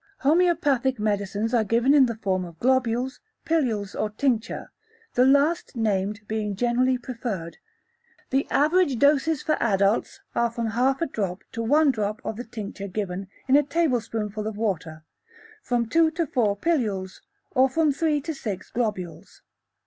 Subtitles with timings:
[0.21, 4.71] Homoeopathic medicines are given in the form of globules, pilules, or tincture,
[5.13, 7.57] the last named being generally preferred.
[8.31, 12.43] The average doses for adults are from half a drop to one drop of the
[12.45, 15.03] tincture given in a tablespoonful of water,
[15.61, 17.21] from two to four pilules,
[17.51, 19.43] or from three to six globules.